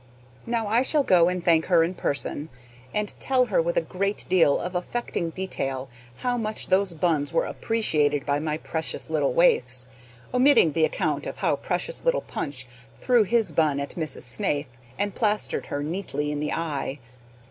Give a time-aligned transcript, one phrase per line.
[0.47, 2.49] Now I shall go and thank her in person,
[2.91, 7.45] and tell her with a great deal of affecting detail how much those buns were
[7.45, 9.85] appreciated by my precious little waifs
[10.33, 12.65] omitting the account of how precious little Punch
[12.97, 16.97] threw his bun at Miss Snaith and plastered her neatly in the eye.